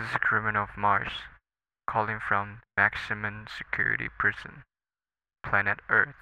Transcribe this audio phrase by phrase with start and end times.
[0.00, 1.12] This is Criminal of Mars,
[1.86, 4.62] calling from maximum security prison,
[5.42, 6.14] planet Earth.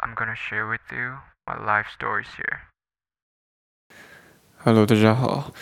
[0.00, 2.62] I'm gonna share with you my life stories here.
[4.64, 5.52] Hello，大家好，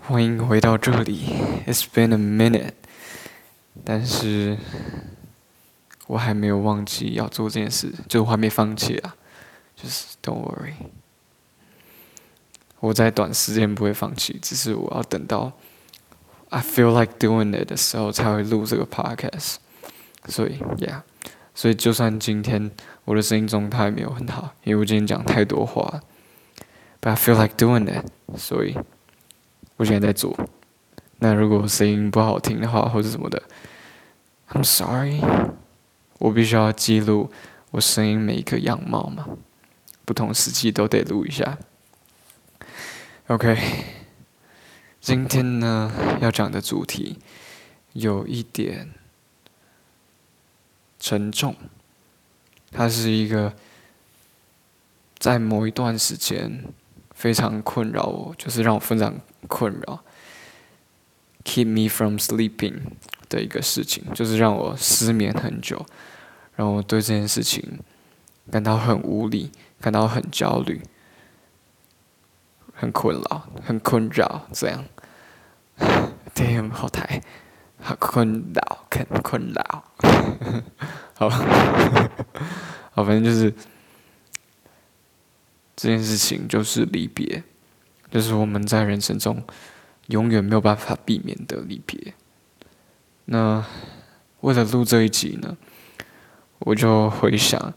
[0.00, 1.26] 欢迎回到这里。
[1.66, 2.74] It's been a minute，
[3.84, 4.56] 但是
[6.06, 9.16] 我还没有忘记要做这件事，就我还没放弃啊。
[9.76, 10.74] 就是 Don't worry，
[12.80, 15.52] 我在短时间不会放弃，只是我要等到。
[16.49, 17.67] I feel like doing it.
[17.67, 19.55] 的时候才会录这个 podcast，
[20.27, 21.01] 所以，yeah，
[21.53, 22.71] 所以就算今天
[23.03, 26.01] 我的声音状态没有很好，因为我今天讲太多话
[27.01, 28.05] ，but I feel like doing it，
[28.37, 28.77] 所以
[29.75, 30.37] 我现在在做。
[31.19, 33.43] 那如果声音不好听的话或者什么的
[34.51, 35.19] ，I'm sorry，
[36.19, 37.31] 我必须要记录
[37.71, 39.25] 我声音每一个样貌嘛，
[40.05, 41.57] 不同时期都得录一下。
[43.27, 43.96] OK。
[45.07, 45.89] 今天呢，
[46.19, 47.17] 要讲的主题
[47.93, 48.89] 有一点
[50.99, 51.55] 沉重。
[52.71, 53.53] 它是一个
[55.17, 56.65] 在某一段时间
[57.11, 59.15] 非常困扰我，就是让我非常
[59.47, 60.03] 困扰
[61.45, 62.81] ，keep me from sleeping
[63.29, 65.85] 的一个事情，就是让我失眠很久，
[66.57, 67.79] 让我对这件事情
[68.51, 70.81] 感到很无力，感到很焦虑，
[72.73, 74.83] 很困扰，很困扰，这样。
[76.35, 77.21] damn 好台，
[77.79, 79.83] 好困扰，很困扰。
[81.15, 81.29] 好，
[82.91, 83.53] 好，反正就是
[85.75, 87.43] 这件事情，就是离别，
[88.11, 89.43] 就是我们在人生中
[90.07, 92.13] 永远没有办法避免的离别。
[93.25, 93.65] 那
[94.41, 95.57] 为了录这一集呢，
[96.59, 97.73] 我就回想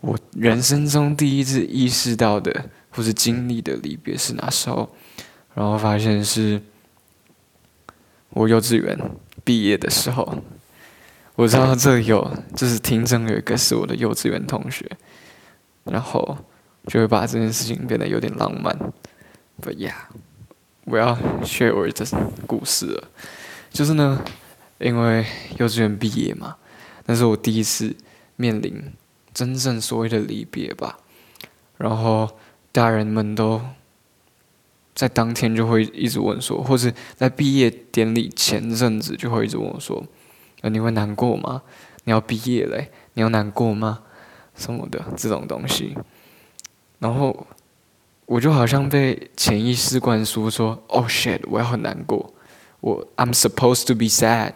[0.00, 4.94] 我人生中第一次意识到的或是经历的离别是哪时候，
[5.54, 6.62] 然后发现是。
[8.36, 8.98] 我幼稚园
[9.44, 10.42] 毕业的时候，
[11.36, 14.86] 我知道这有，就是听证有一个是我的幼稚园同学，
[15.84, 16.36] 然后
[16.86, 18.78] 就会把这件事情变得有点浪漫。
[19.62, 19.94] But yeah，
[20.84, 22.04] 我要 share 我的
[22.46, 23.08] 故事了。
[23.70, 24.22] 就是呢，
[24.80, 25.24] 因为
[25.56, 26.56] 幼稚园毕业嘛，
[27.06, 27.96] 那是我第一次
[28.36, 28.92] 面临
[29.32, 30.98] 真正所谓的离别吧。
[31.78, 32.36] 然后
[32.70, 33.62] 大人们都。
[34.96, 40.02] 在当天就会一直问说，或是在毕业典礼前阵子就会一直问我说
[40.62, 41.60] ：“呃，你会难过吗？
[42.04, 44.00] 你要毕业嘞，你要难过吗？
[44.56, 45.94] 什么的这种东西。”
[46.98, 47.46] 然后
[48.24, 52.32] 我就好像被潜意识灌输说：“Oh shit，我要很难过，
[52.80, 54.52] 我 I'm supposed to be sad。”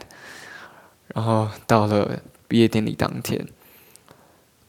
[1.14, 3.46] 然后到了毕业典礼当天，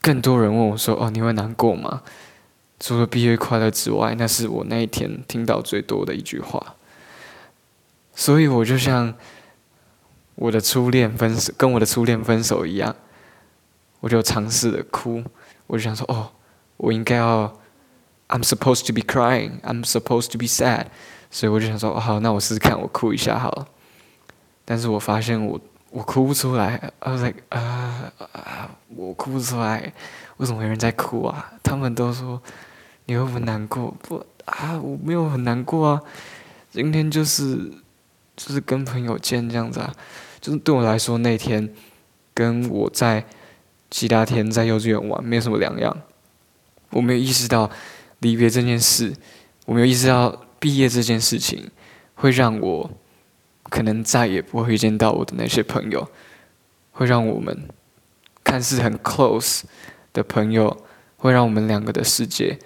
[0.01, 2.01] 更多人问我说：“哦，你会难过吗？”
[2.83, 6.75] 除了毕业快乐之外，那是我那一天听到最多的一句话。
[8.15, 9.13] 所以我就像
[10.33, 12.95] 我的初恋分手，跟我的初恋分手一样，
[13.99, 15.23] 我就尝试着哭。
[15.67, 16.31] 我就想说，哦，
[16.77, 17.55] 我应该要
[18.29, 20.87] ，I'm supposed to be crying, I'm supposed to be sad。
[21.29, 23.67] 所以我就想说，好，那我试试看，我哭一下好了。
[24.65, 29.93] 但是我发现我我哭不出来，I was like，啊啊，我哭不出来，
[30.37, 31.53] 为什么有人在哭啊？
[31.61, 32.41] 他们都说。
[33.11, 33.93] 你会不会难过？
[34.01, 36.01] 不啊，我没有很难过啊。
[36.71, 37.57] 今天就是
[38.37, 39.93] 就是跟朋友见这样子啊，
[40.39, 41.69] 就是对我来说那天
[42.33, 43.25] 跟我在
[43.89, 45.95] 其他天在幼稚园玩没有什么两样。
[46.91, 47.69] 我没有意识到
[48.19, 49.13] 离别这件事，
[49.65, 51.69] 我没有意识到毕业这件事情
[52.15, 52.91] 会让我
[53.63, 56.09] 可能再也不会见到我的那些朋友，
[56.93, 57.67] 会让我们
[58.41, 59.63] 看似很 close
[60.13, 60.85] 的朋友，
[61.17, 62.57] 会让我们两个的世界。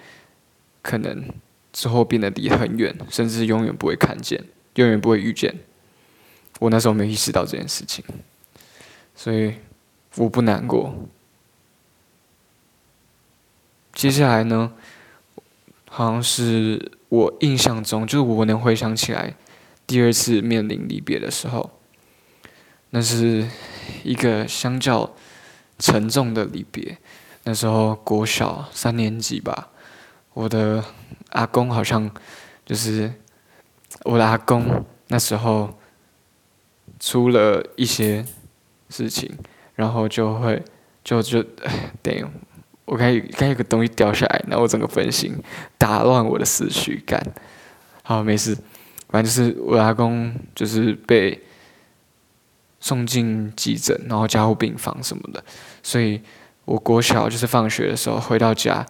[0.86, 1.28] 可能
[1.72, 4.44] 之后变得离很远，甚至永远不会看见，
[4.76, 5.52] 永远不会遇见。
[6.60, 8.04] 我那时候没意识到这件事情，
[9.16, 9.54] 所以
[10.14, 10.94] 我不难过。
[13.92, 14.72] 接下来呢，
[15.90, 19.34] 好像是我印象中，就是我能回想起来
[19.88, 21.72] 第二次面临离别的时候，
[22.90, 23.48] 那是
[24.04, 25.16] 一个相较
[25.80, 26.96] 沉重的离别。
[27.42, 29.70] 那时候国小三年级吧。
[30.36, 30.84] 我的
[31.30, 32.10] 阿公好像
[32.66, 33.10] 就是
[34.04, 35.78] 我的阿公，那时候
[37.00, 38.22] 出了一些
[38.90, 39.34] 事情，
[39.76, 40.62] 然后就会
[41.02, 41.42] 就就
[42.02, 42.30] 等
[42.84, 45.42] 我该该有个东西掉下来，然后我整个分心，
[45.78, 47.32] 打乱我的思绪感。
[48.02, 48.54] 好，没事，
[49.08, 51.42] 反正就是我阿公就是被
[52.78, 55.42] 送进急诊，然后加护病房什么的，
[55.82, 56.20] 所以
[56.66, 58.86] 我国小就是放学的时候回到家。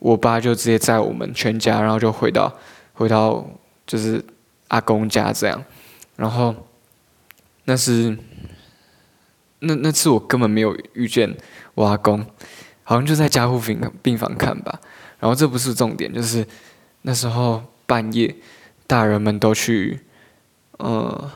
[0.00, 2.52] 我爸就直接载我们全家，然后就回到
[2.94, 3.48] 回到
[3.86, 4.22] 就是
[4.68, 5.64] 阿公家这样，
[6.16, 6.54] 然后
[7.64, 8.18] 那是
[9.60, 11.36] 那那次我根本没有遇见
[11.74, 12.26] 我阿公，
[12.82, 14.80] 好像就在加护病病房看吧。
[15.18, 16.46] 然后这不是重点，就是
[17.02, 18.34] 那时候半夜，
[18.86, 20.00] 大人们都去，
[20.78, 21.30] 呃，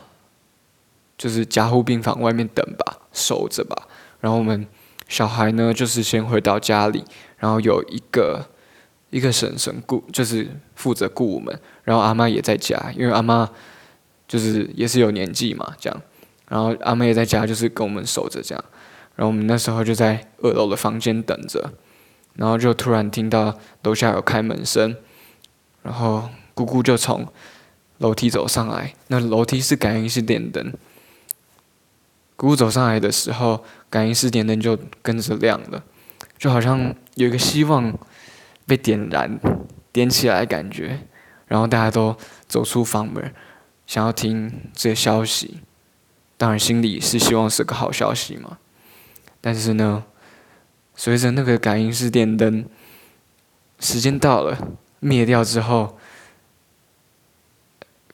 [1.19, 3.87] 就是加护病房外面等吧，守着吧。
[4.21, 4.67] 然后我们
[5.07, 7.05] 小孩呢，就是先回到家里，
[7.37, 8.47] 然后有一个
[9.15, 11.57] 一个婶婶顾，就是负责顾我们。
[11.85, 13.49] 然后阿妈也在家，因为阿妈
[14.27, 16.03] 就是也是有年纪嘛，这样。
[16.49, 18.65] 然后阿妹也在家，就是跟我们守着这样。
[19.15, 21.73] 然后我们那时候就在二楼的房间等着。
[22.35, 24.97] 然后就突然听到楼下有开门声，
[25.85, 27.29] 然后姑姑就从
[27.99, 28.93] 楼梯走上来。
[29.07, 30.73] 那楼梯是感应式电灯，
[32.35, 35.85] 姑姑走上来的时候，感应式电灯就跟着亮了，
[36.37, 37.97] 就好像有一个希望
[38.67, 39.39] 被点燃、
[39.93, 41.07] 点起来感觉。
[41.47, 42.17] 然后大家都
[42.47, 43.33] 走出房门，
[43.87, 45.61] 想要听这个消息，
[46.37, 48.59] 当然心里是希望是个好消息嘛。
[49.41, 50.05] 但是呢？
[50.97, 52.65] 随着那个感应式电灯
[53.81, 55.99] 时间到了灭掉之后，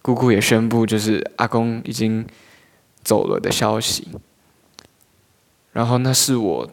[0.00, 2.26] 姑姑也宣布就是阿公已经
[3.04, 4.08] 走了的消息。
[5.74, 6.70] 然后那是我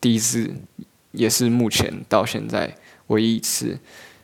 [0.00, 0.54] 第一次，
[1.10, 2.76] 也是目前到现在
[3.10, 3.78] 唯一一次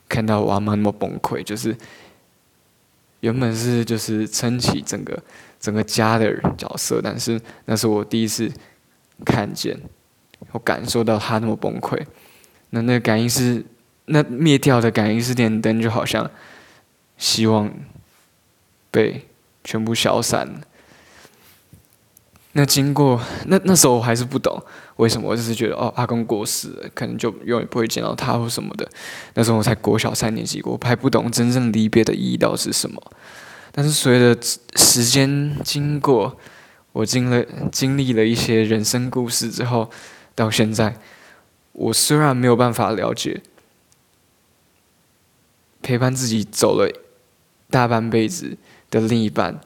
[0.08, 1.42] 看到我阿妈那么崩溃。
[1.44, 1.76] 就是
[3.20, 5.22] 原本是就是撑起整个
[5.60, 8.50] 整个家的角色，但是那是我第一次
[9.24, 9.78] 看见。
[10.52, 11.98] 我感受到他那么崩溃，
[12.68, 13.64] 那那个感应是
[14.04, 16.30] 那灭掉的感应是电灯，就好像
[17.16, 17.72] 希望
[18.90, 19.24] 被
[19.64, 20.60] 全部消散了。
[22.56, 24.60] 那经过那那时候我还是不懂
[24.96, 28.88] 为什么，我就是觉得哦，阿公过世了，可能就永远不会见到他或什么的。
[29.34, 33.00] 那时候我才国小三年级，我还不懂真正离别的意义到底是什么。
[33.72, 34.40] 但是随着
[34.74, 36.36] 时间经过，
[36.92, 39.90] 我经了经历了一些人生故事之后。
[40.36, 40.98] 到现在，
[41.72, 43.40] 我虽然没有办法了解
[45.80, 46.92] 陪伴自己走了
[47.70, 48.58] 大半辈子
[48.90, 49.58] 的另一半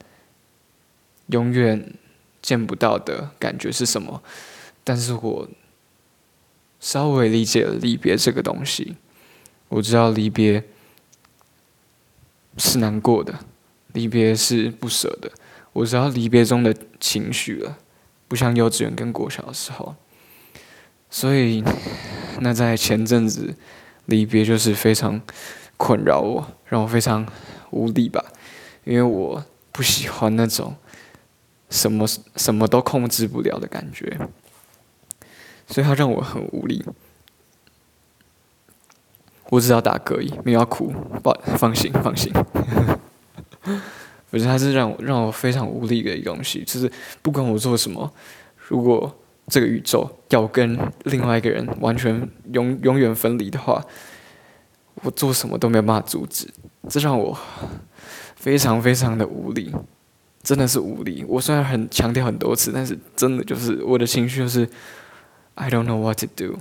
[1.26, 1.92] 永远
[2.42, 4.22] 见不到的感觉是什么，
[4.84, 5.48] 但是我
[6.80, 8.96] 稍微理解了离别这个东西。
[9.68, 10.64] 我知道离别
[12.56, 13.38] 是难过的，
[13.92, 15.30] 离别是不舍的。
[15.72, 17.78] 我知道离别中的情绪了，
[18.26, 19.94] 不像幼稚园跟国小的时候。
[21.08, 21.62] 所以，
[22.40, 23.54] 那在前阵子，
[24.06, 25.20] 离别就是非常
[25.76, 27.26] 困扰我，让我非常
[27.70, 28.24] 无力吧。
[28.84, 30.74] 因为我不喜欢那种
[31.70, 32.06] 什么
[32.36, 34.18] 什么都控制不了的感觉，
[35.66, 36.84] 所以它让我很无力。
[39.48, 42.30] 我只要打嗝已，没有要哭，不放心放心。
[44.30, 48.12] 我觉得它是让我让我非常无力的一个东西，就是不管我做什么，
[48.68, 49.16] 如果。
[49.52, 53.84] 这个宇宙要跟另外一个人完全永永远分离的话，
[55.02, 56.48] 我做什么都没有办法阻止，
[56.88, 57.36] 这让我
[58.36, 59.74] 非常非常的无力，
[60.42, 61.24] 真的是无力。
[61.28, 64.68] 我虽然很强调很多次，但是真的就是我的情绪就是
[65.54, 66.58] I don't know what to do。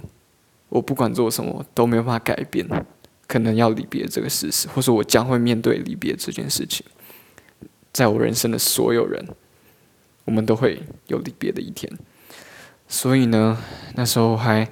[0.70, 2.68] 我不管做什么都没有办法改变，
[3.28, 6.86] 可能要离别这个事实，或者我将会面对离别这件事情，
[7.92, 9.28] 在我人生的所有人，
[10.26, 11.92] 我们都会有离别的一天。
[12.88, 13.58] 所以呢，
[13.96, 14.70] 那时候还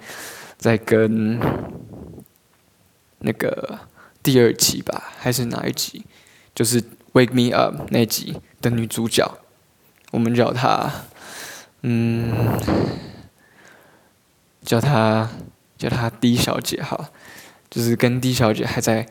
[0.57, 1.39] 在跟
[3.19, 3.79] 那个
[4.21, 6.05] 第二集吧，还是哪一集？
[6.53, 6.81] 就是
[7.13, 9.37] 《Wake Me Up》那集的女主角，
[10.11, 10.91] 我们叫她，
[11.81, 12.59] 嗯，
[14.63, 15.29] 叫她
[15.77, 17.09] 叫她 D 小姐哈，
[17.69, 19.07] 就是跟 D 小姐还在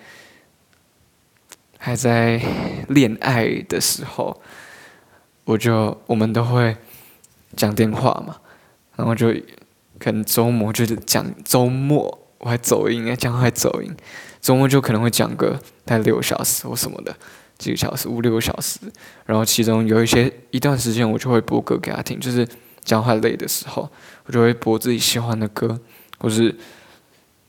[1.79, 2.41] 还在
[2.89, 4.41] 恋爱的时候，
[5.45, 6.77] 我就我们都会
[7.55, 8.37] 讲电话嘛。
[8.97, 9.31] 然后就
[9.99, 13.95] 可能周末就是讲周末我还走音，讲还走音，
[14.41, 17.15] 周末就可能会讲个大概六小时或什么的，
[17.59, 18.79] 几个小时五六个小时。
[19.25, 22.47] 然后其中有一些一段时间我就会播歌给他听，就是
[22.83, 23.91] 讲话累的时候，
[24.25, 25.81] 我就会播自己喜欢的歌，
[26.19, 26.55] 或是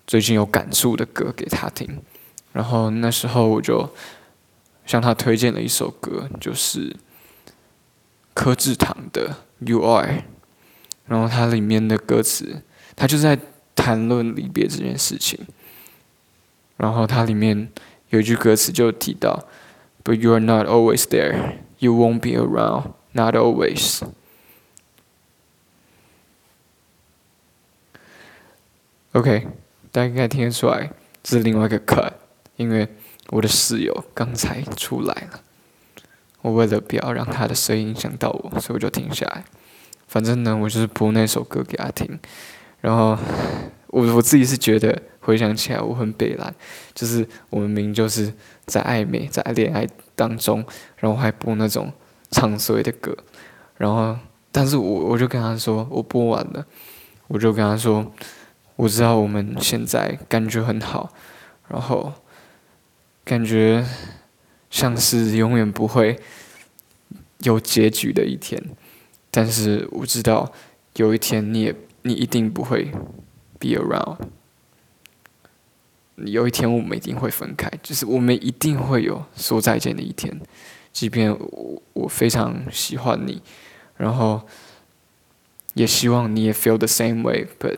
[0.06, 2.02] 最近有感触的歌给他听。
[2.54, 3.90] 然后那时候我就
[4.86, 6.96] 向他推荐了一首歌，就是
[8.34, 9.36] 柯志堂的
[9.70, 10.08] 《You Are》。
[11.10, 12.62] 然后它里面的歌词，
[12.94, 13.40] 它就在
[13.74, 15.40] 谈论离别这件事情。
[16.76, 17.70] 然后它里面
[18.10, 19.48] 有一句歌词就提到
[20.08, 24.02] ：“But you are not always there, you won't be around, not always。”
[29.12, 29.48] OK，
[29.92, 32.14] 大家应该听得出来，这是另外一个 cut，
[32.56, 32.88] 因为
[33.32, 35.42] 我的室友刚才出来了。
[36.42, 39.44] 我为了不要让他的声音影响到我，所以我就停下来。
[40.08, 42.18] 反正呢，我就是播那首歌给他听。
[42.80, 43.18] 然后
[43.88, 46.56] 我我自己是觉得回想起来我很悲蓝，
[46.94, 48.34] 就是我们明明就是
[48.66, 50.64] 在暧昧，在恋爱当中，
[50.96, 51.92] 然后还播那种
[52.32, 53.14] 唱衰的歌。
[53.76, 54.18] 然后，
[54.54, 56.66] 但是我我就跟他说，我播完了，
[57.28, 58.10] 我就跟他说，
[58.78, 61.12] 我知道我们现在感觉很好，
[61.68, 62.14] 然后
[63.26, 63.86] 感觉
[64.70, 66.18] 像是永远不会
[67.40, 68.64] 有结局的一天。
[69.30, 70.54] 但是我知道，
[70.96, 72.86] 有一天你也你一定不会
[73.60, 74.20] be around。
[76.26, 80.40] 有一天我们一定会分开，就是我们一定会有说再见的一天。
[80.92, 83.42] 即便我我非常喜欢你，
[83.98, 84.42] 然后
[85.76, 87.78] 也希望你也 feel the same way，but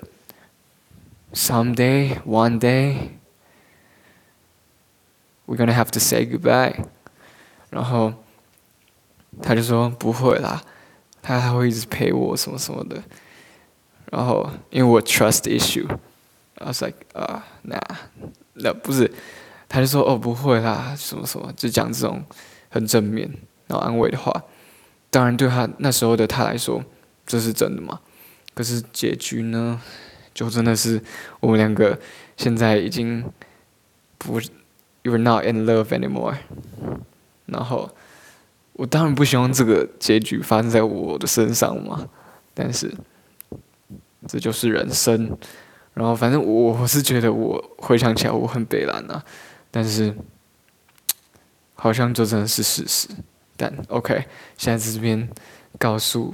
[1.33, 2.95] someday one day
[5.45, 6.75] we're gonna have to say goodbye。
[7.69, 8.13] 然后
[9.41, 10.63] 他就说不会啦。
[11.21, 13.03] 他还会一直陪我什么什么的，
[14.09, 15.85] 然后因为我 trust issue
[16.59, 17.81] I was like 啊，那
[18.53, 19.11] 那不是，
[19.67, 22.23] 他就说哦不会啦，什么什么，就讲这种
[22.69, 23.29] 很正面
[23.67, 24.43] 然后安慰的话。
[25.09, 26.83] 当然对他那时候的他来说，
[27.25, 27.99] 这是真的嘛？
[28.53, 29.81] 可是结局呢，
[30.33, 31.01] 就真的是
[31.39, 31.99] 我们两个
[32.37, 33.23] 现在已经
[34.17, 34.39] 不
[35.03, 36.35] ，you're not in love anymore，
[37.47, 37.89] 然后。
[38.73, 42.07] 我当然不希望这个结局发生在我的身上嘛，
[42.53, 42.89] 但是
[44.25, 45.37] 这就是人生。
[45.99, 49.21] 然后反正我我是觉得我回想起来我很悲蓝啊，
[49.69, 50.15] 但是
[51.75, 53.09] 好像就真的是事实。
[53.57, 54.25] 但 OK，
[54.57, 55.29] 现在在这边
[55.77, 56.33] 告诉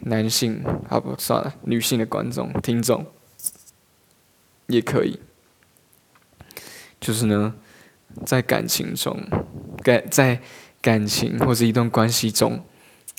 [0.00, 3.06] 男性啊不算了，女性的观众听众
[4.66, 5.18] 也可以，
[7.00, 7.54] 就是呢，
[8.26, 9.18] 在感情中，
[9.82, 10.40] 感在。
[10.82, 12.64] 感情或者一段关系中，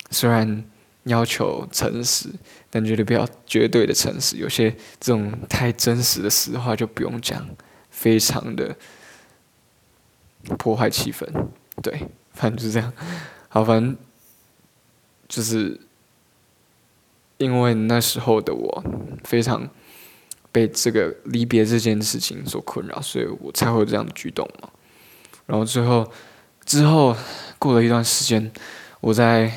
[0.09, 0.63] 虽然
[1.07, 2.29] 要求诚实，
[2.69, 4.37] 但绝对不要绝对的诚实。
[4.37, 7.47] 有些这种太真实的实话就不用讲，
[7.89, 8.75] 非常的
[10.57, 11.25] 破坏气氛。
[11.81, 12.93] 对，反正就是这样。
[13.49, 13.97] 好，反正
[15.27, 15.79] 就是
[17.37, 18.83] 因为那时候的我
[19.23, 19.69] 非常
[20.51, 24.69] 被这个离别这件事情所困扰，所以我才会有这样的举动嘛。
[25.45, 26.09] 然后最后。
[26.67, 27.15] 之后
[27.57, 28.51] 过了一段时间，
[28.99, 29.49] 我在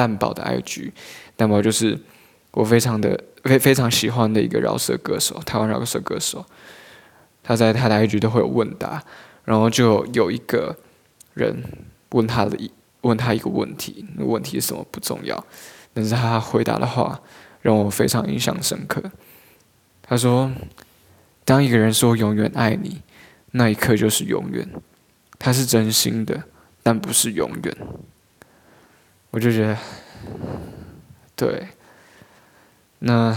[0.00, 0.92] 蛋宝的 IG，
[1.36, 1.98] 蛋宝就是
[2.52, 6.42] 我非常的非非常喜欢的一个饶舌歌手，台湾饶舌歌手。
[7.42, 9.04] 他在他的 IG 都会有问答，
[9.44, 10.74] 然后就有一个
[11.34, 11.62] 人
[12.12, 12.70] 问他的一
[13.02, 15.44] 问他一个问题，问题是什么不重要，
[15.92, 17.20] 但是他回答的话
[17.60, 19.02] 让我非常印象深刻。
[20.00, 20.50] 他说
[21.44, 23.02] ：“当一个人说永远爱你，
[23.50, 24.66] 那一刻就是永远。”
[25.38, 26.42] 他是真心的，
[26.82, 27.76] 但不是永远。
[29.30, 29.78] 我就觉得，
[31.36, 31.68] 对。
[33.00, 33.34] 那，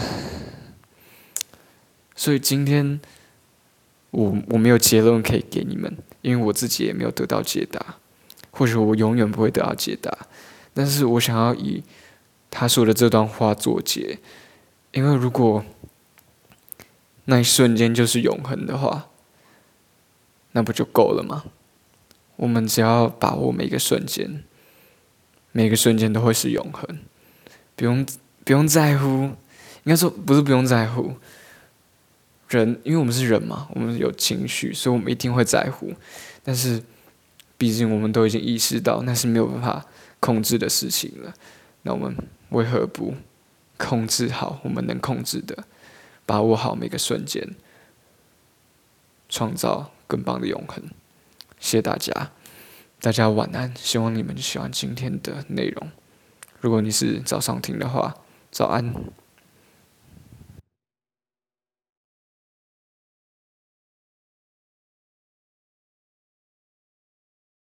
[2.15, 2.99] 所以今天
[4.11, 7.95] 我我没有结论可以给你们，因为我自己也没有得到解答，
[8.51, 10.27] 或许我永远不会得到解答。
[10.73, 11.83] 但是我想要以
[12.49, 14.19] 他说的这段话作结，
[14.91, 15.63] 因为如果
[17.25, 19.09] 那一瞬间就是永恒的话，
[20.51, 21.45] 那不就够了吗？
[22.35, 24.43] 我们只要把握每个瞬间，
[25.53, 26.99] 每个瞬间都会是永恒，
[27.77, 28.05] 不用
[28.43, 31.13] 不用在乎，应该说不是不用在乎。
[32.49, 35.91] 人，因为我们是人嘛，我们有情绪，所以我们一定会在乎。
[36.43, 36.83] 但是，
[37.57, 39.85] 毕竟我们都已经意识到那是没有办法
[40.19, 41.33] 控制的事情了，
[41.81, 42.15] 那我们
[42.49, 43.15] 为何不
[43.77, 45.63] 控制好我们能控制的，
[46.27, 47.55] 把握好每个瞬间，
[49.29, 50.83] 创造更棒的永恒？
[51.59, 52.31] 谢谢大家，
[53.03, 53.69] 大家晚安。
[53.75, 55.89] 希望你们喜欢今天的内容。
[56.61, 58.15] 如果你是早上听的话，
[58.49, 58.95] 早安。